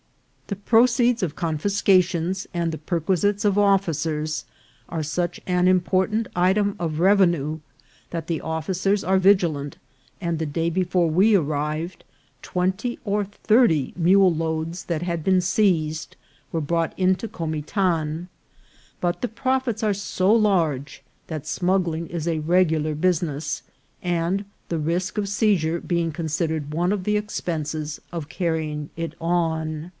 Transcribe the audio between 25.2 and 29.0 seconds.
seizure being considered one of the expenses of carrying